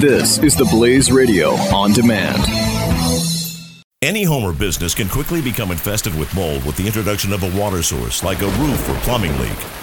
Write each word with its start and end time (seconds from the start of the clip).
This 0.00 0.36
is 0.40 0.54
the 0.54 0.66
Blaze 0.66 1.10
Radio 1.10 1.52
on 1.72 1.94
demand. 1.94 2.42
Any 4.02 4.24
home 4.24 4.44
or 4.44 4.52
business 4.52 4.94
can 4.94 5.08
quickly 5.08 5.40
become 5.40 5.70
infested 5.70 6.14
with 6.18 6.34
mold 6.34 6.62
with 6.66 6.76
the 6.76 6.86
introduction 6.86 7.32
of 7.32 7.42
a 7.42 7.58
water 7.58 7.82
source 7.82 8.22
like 8.22 8.42
a 8.42 8.46
roof 8.46 8.88
or 8.90 8.94
plumbing 8.96 9.32
leak. 9.38 9.56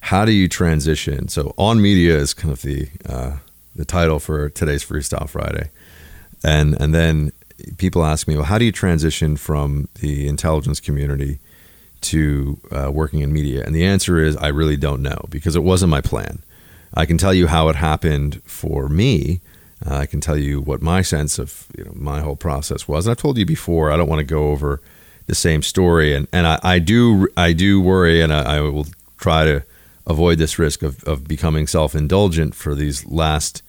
How 0.00 0.24
do 0.24 0.32
you 0.32 0.48
transition? 0.48 1.28
So, 1.28 1.54
on 1.56 1.80
media 1.80 2.16
is 2.16 2.34
kind 2.34 2.52
of 2.52 2.62
the 2.62 2.88
uh, 3.06 3.38
the 3.74 3.84
title 3.84 4.18
for 4.18 4.48
today's 4.48 4.84
Freestyle 4.84 5.28
Friday, 5.28 5.70
and 6.42 6.80
and 6.80 6.94
then 6.94 7.32
people 7.76 8.04
ask 8.04 8.28
me, 8.28 8.36
well, 8.36 8.44
how 8.44 8.58
do 8.58 8.64
you 8.64 8.72
transition 8.72 9.36
from 9.36 9.88
the 10.00 10.28
intelligence 10.28 10.80
community 10.80 11.38
to 12.00 12.58
uh, 12.70 12.90
working 12.92 13.20
in 13.20 13.32
media? 13.32 13.64
And 13.64 13.74
the 13.74 13.84
answer 13.84 14.18
is, 14.18 14.36
I 14.36 14.48
really 14.48 14.76
don't 14.76 15.02
know 15.02 15.24
because 15.28 15.56
it 15.56 15.62
wasn't 15.62 15.90
my 15.90 16.00
plan. 16.00 16.42
I 16.94 17.04
can 17.04 17.18
tell 17.18 17.34
you 17.34 17.48
how 17.48 17.68
it 17.68 17.76
happened 17.76 18.40
for 18.44 18.88
me. 18.88 19.40
Uh, 19.84 19.96
I 19.96 20.06
can 20.06 20.20
tell 20.20 20.36
you 20.36 20.60
what 20.60 20.82
my 20.82 21.02
sense 21.02 21.38
of 21.38 21.66
you 21.76 21.84
know, 21.84 21.92
my 21.94 22.20
whole 22.20 22.36
process 22.36 22.88
was. 22.88 23.06
And 23.06 23.12
I've 23.12 23.18
told 23.18 23.38
you 23.38 23.46
before, 23.46 23.92
I 23.92 23.96
don't 23.96 24.08
want 24.08 24.20
to 24.20 24.24
go 24.24 24.48
over 24.48 24.80
the 25.26 25.34
same 25.34 25.62
story, 25.62 26.14
and 26.14 26.26
and 26.32 26.46
I, 26.46 26.58
I 26.62 26.78
do 26.78 27.28
I 27.36 27.52
do 27.52 27.80
worry, 27.80 28.22
and 28.22 28.32
I, 28.32 28.56
I 28.56 28.60
will 28.60 28.86
try 29.18 29.44
to 29.44 29.62
avoid 30.08 30.38
this 30.38 30.58
risk 30.58 30.82
of, 30.82 31.04
of 31.04 31.28
becoming 31.28 31.66
self 31.66 31.94
indulgent 31.94 32.54
for 32.54 32.74
these 32.74 33.06
last 33.06 33.62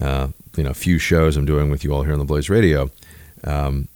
uh, 0.00 0.28
you 0.56 0.62
know 0.62 0.72
few 0.72 0.98
shows 0.98 1.36
I'm 1.36 1.44
doing 1.44 1.70
with 1.70 1.84
you 1.84 1.92
all 1.92 2.04
here 2.04 2.12
on 2.12 2.18
the 2.18 2.24
Blaze 2.24 2.48
Radio. 2.48 2.90
Um, 3.44 3.88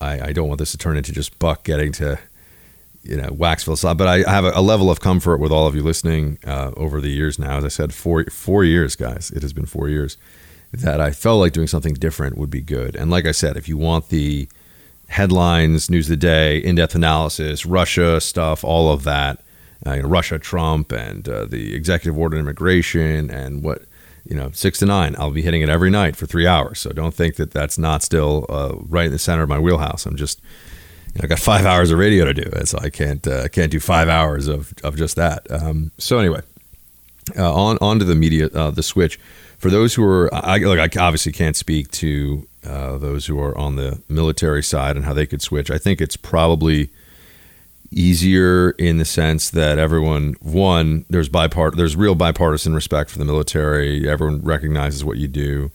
I, 0.00 0.28
I, 0.28 0.32
don't 0.32 0.48
want 0.48 0.58
this 0.58 0.72
to 0.72 0.78
turn 0.78 0.96
into 0.96 1.12
just 1.12 1.38
Buck 1.38 1.62
getting 1.64 1.92
to 1.92 2.18
you 3.02 3.16
know 3.16 3.30
wax 3.32 3.64
philosophy, 3.64 3.94
but 3.96 4.08
I 4.08 4.30
have 4.30 4.44
a, 4.44 4.52
a, 4.54 4.60
level 4.60 4.90
of 4.90 5.00
comfort 5.00 5.38
with 5.38 5.52
all 5.52 5.66
of 5.66 5.74
you 5.74 5.82
listening 5.82 6.38
uh, 6.46 6.72
over 6.76 7.00
the 7.00 7.10
years 7.10 7.38
now. 7.38 7.58
As 7.58 7.64
I 7.64 7.68
said, 7.68 7.94
four 7.94 8.24
four 8.26 8.64
years, 8.64 8.96
guys. 8.96 9.30
It 9.30 9.42
has 9.42 9.52
been 9.52 9.66
four 9.66 9.88
years 9.88 10.16
that 10.72 11.00
I 11.00 11.12
felt 11.12 11.40
like 11.40 11.52
doing 11.52 11.68
something 11.68 11.94
different 11.94 12.36
would 12.36 12.50
be 12.50 12.60
good. 12.60 12.96
And 12.96 13.10
like 13.10 13.24
I 13.24 13.32
said, 13.32 13.56
if 13.56 13.68
you 13.68 13.78
want 13.78 14.08
the 14.08 14.48
headlines, 15.08 15.88
news 15.88 16.06
of 16.06 16.10
the 16.10 16.16
day, 16.16 16.58
in 16.58 16.74
depth 16.74 16.94
analysis, 16.94 17.64
Russia 17.64 18.20
stuff, 18.20 18.64
all 18.64 18.92
of 18.92 19.04
that 19.04 19.40
uh, 19.86 19.94
you 19.94 20.02
know, 20.02 20.08
Russia, 20.08 20.38
Trump, 20.38 20.92
and 20.92 21.28
uh, 21.28 21.44
the 21.44 21.74
executive 21.74 22.18
order 22.18 22.36
on 22.36 22.40
immigration, 22.40 23.30
and 23.30 23.62
what 23.62 23.82
you 24.28 24.34
know, 24.34 24.50
six 24.52 24.80
to 24.80 24.86
nine. 24.86 25.14
I'll 25.18 25.30
be 25.30 25.42
hitting 25.42 25.62
it 25.62 25.68
every 25.68 25.90
night 25.90 26.16
for 26.16 26.26
three 26.26 26.46
hours. 26.46 26.80
So 26.80 26.90
don't 26.90 27.14
think 27.14 27.36
that 27.36 27.52
that's 27.52 27.78
not 27.78 28.02
still 28.02 28.46
uh, 28.48 28.74
right 28.88 29.06
in 29.06 29.12
the 29.12 29.18
center 29.18 29.42
of 29.42 29.48
my 29.48 29.58
wheelhouse. 29.58 30.04
I'm 30.04 30.16
just, 30.16 30.40
you 31.14 31.20
know, 31.20 31.24
I 31.24 31.26
got 31.28 31.38
five 31.38 31.64
hours 31.64 31.90
of 31.90 31.98
radio 31.98 32.24
to 32.24 32.34
do, 32.34 32.50
and 32.52 32.68
so 32.68 32.78
I 32.78 32.90
can't 32.90 33.26
uh, 33.26 33.48
can't 33.48 33.70
do 33.70 33.80
five 33.80 34.08
hours 34.08 34.48
of, 34.48 34.74
of 34.82 34.96
just 34.96 35.16
that. 35.16 35.50
Um, 35.50 35.92
so 35.98 36.18
anyway, 36.18 36.40
uh, 37.38 37.52
on 37.54 37.78
on 37.80 37.98
to 38.00 38.04
the 38.04 38.14
media, 38.14 38.48
uh, 38.48 38.70
the 38.70 38.82
switch. 38.82 39.18
For 39.58 39.70
those 39.70 39.94
who 39.94 40.04
are, 40.04 40.28
I, 40.34 40.58
look, 40.58 40.78
I 40.78 41.00
obviously 41.00 41.32
can't 41.32 41.56
speak 41.56 41.90
to 41.92 42.46
those 42.62 43.24
who 43.24 43.40
are 43.40 43.56
on 43.56 43.76
the 43.76 44.02
military 44.06 44.62
side 44.62 44.96
and 44.96 45.06
how 45.06 45.14
they 45.14 45.24
could 45.24 45.40
switch. 45.40 45.70
I 45.70 45.78
think 45.78 45.98
it's 45.98 46.16
probably 46.16 46.90
easier 47.90 48.70
in 48.72 48.98
the 48.98 49.04
sense 49.04 49.50
that 49.50 49.78
everyone 49.78 50.36
one 50.40 51.04
there's 51.08 51.28
bipart 51.28 51.76
there's 51.76 51.96
real 51.96 52.14
bipartisan 52.14 52.74
respect 52.74 53.10
for 53.10 53.18
the 53.18 53.24
military. 53.24 54.08
Everyone 54.08 54.42
recognizes 54.42 55.04
what 55.04 55.18
you 55.18 55.28
do. 55.28 55.70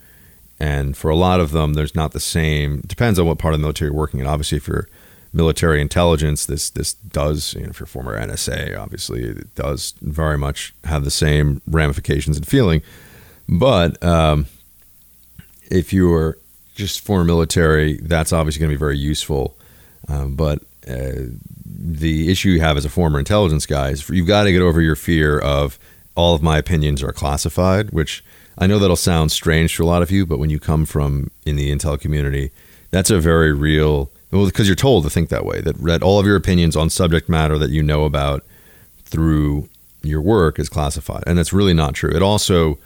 And 0.60 0.96
for 0.96 1.10
a 1.10 1.16
lot 1.16 1.40
of 1.40 1.52
them 1.52 1.74
there's 1.74 1.96
not 1.96 2.12
the 2.12 2.20
same. 2.20 2.82
Depends 2.82 3.20
on 3.20 3.26
what 3.26 3.40
part 3.40 3.54
of 3.54 3.60
the 3.60 3.64
military 3.64 3.90
you're 3.90 3.98
working 3.98 4.20
in. 4.20 4.28
Obviously 4.28 4.58
if 4.58 4.68
you're 4.68 4.88
military 5.34 5.80
intelligence 5.80 6.46
this 6.46 6.70
this 6.70 6.94
does 6.94 7.54
you 7.54 7.62
know 7.62 7.70
if 7.70 7.80
you're 7.80 7.88
former 7.88 8.20
NSA 8.20 8.78
obviously 8.78 9.24
it 9.24 9.56
does 9.56 9.94
very 10.02 10.38
much 10.38 10.74
have 10.84 11.06
the 11.06 11.12
same 11.12 11.62
ramifications 11.68 12.38
and 12.38 12.48
feeling. 12.48 12.82
But 13.48 14.02
um, 14.04 14.48
if 15.70 15.94
you're 15.94 16.38
just 16.76 17.02
former 17.02 17.24
military 17.24 17.98
that's 17.98 18.34
obviously 18.34 18.60
going 18.60 18.70
to 18.70 18.76
be 18.76 18.80
very 18.80 18.98
useful. 18.98 19.58
Um, 20.08 20.36
but 20.36 20.62
uh, 20.88 21.28
the 21.66 22.32
issue 22.32 22.50
you 22.50 22.62
have 22.62 22.78
as 22.78 22.86
a 22.86 22.90
former 22.90 23.20
intelligence 23.20 23.66
guy 23.66 23.90
is 23.90 24.08
you've 24.10 24.28
got 24.28 24.44
to 24.44 24.52
get 24.52 24.62
over 24.62 24.82
your 24.82 24.96
fear 24.96 25.40
of 25.40 25.80
all 26.16 26.36
of 26.36 26.44
my 26.44 26.58
opinions 26.58 27.02
are 27.02 27.12
classified, 27.12 27.92
which 27.92 28.24
I 28.58 28.68
know 28.68 28.80
that'll 28.80 28.96
sound 28.96 29.32
strange 29.32 29.76
to 29.78 29.84
a 29.84 29.86
lot 29.86 30.02
of 30.02 30.12
you, 30.12 30.26
but 30.26 30.40
when 30.40 30.50
you 30.50 30.60
come 30.60 30.86
from 30.86 31.32
in 31.46 31.56
the 31.56 31.72
intel 31.72 32.00
community, 32.00 32.52
that's 32.92 33.10
a 33.10 33.20
very 33.20 33.54
real 33.54 34.12
well 34.32 34.46
because 34.46 34.68
you're 34.68 34.76
told 34.76 35.04
to 35.04 35.10
think 35.10 35.30
that 35.30 35.46
way 35.46 35.62
that, 35.62 35.78
that 35.84 36.04
all 36.04 36.20
of 36.20 36.26
your 36.26 36.36
opinions 36.36 36.76
on 36.76 36.90
subject 36.90 37.28
matter 37.30 37.58
that 37.58 37.70
you 37.70 37.84
know 37.84 38.06
about 38.06 38.44
through 39.06 39.68
your 40.04 40.22
work 40.22 40.60
is 40.60 40.70
classified, 40.70 41.24
and 41.28 41.38
that's 41.38 41.54
really 41.54 41.74
not 41.74 41.94
true. 41.94 42.12
It 42.12 42.22
also 42.22 42.78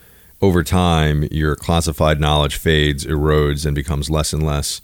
over 0.42 0.64
time 0.64 1.28
your 1.32 1.56
classified 1.56 2.20
knowledge 2.20 2.58
fades, 2.58 3.06
erodes, 3.06 3.66
and 3.66 3.74
becomes 3.74 4.10
less 4.10 4.34
and 4.34 4.46
less 4.46 4.82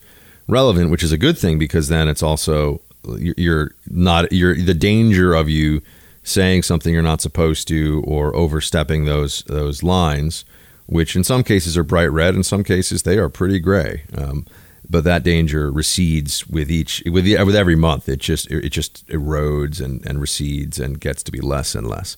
relevant, 0.48 0.90
which 0.92 1.04
is 1.04 1.12
a 1.12 1.18
good 1.18 1.38
thing 1.38 1.60
because 1.60 1.88
then 1.88 2.08
it's 2.08 2.24
also 2.24 2.82
you're 3.18 3.72
not 3.90 4.32
you're 4.32 4.56
the 4.56 4.74
danger 4.74 5.34
of 5.34 5.50
you 5.50 5.82
saying 6.24 6.64
something 6.64 6.94
you're 6.94 7.02
not 7.02 7.22
supposed 7.22 7.68
to 7.68 8.04
or 8.06 8.36
overstepping 8.36 9.06
those 9.06 9.44
those 9.44 9.84
lines, 9.84 10.46
which 10.86 11.16
in 11.16 11.24
some 11.24 11.44
cases 11.44 11.78
are 11.78 11.84
bright 11.84 12.12
red, 12.12 12.36
in 12.36 12.44
some 12.44 12.64
cases 12.64 13.04
they 13.04 13.18
are 13.18 13.30
pretty 13.30 13.60
gray. 13.60 14.04
Um, 14.16 14.46
but 14.90 15.04
that 15.06 15.24
danger 15.24 15.72
recedes 15.72 16.48
with 16.48 16.70
each 16.70 17.02
with 17.06 17.24
the, 17.24 17.42
with 17.44 17.56
every 17.56 17.76
month. 17.76 18.10
It 18.10 18.20
just 18.20 18.52
it 18.52 18.70
just 18.70 19.08
erodes 19.08 19.82
and, 19.82 20.06
and 20.06 20.20
recedes 20.20 20.80
and 20.80 21.00
gets 21.00 21.24
to 21.24 21.32
be 21.32 21.40
less 21.40 21.76
and 21.76 21.88
less. 21.88 22.18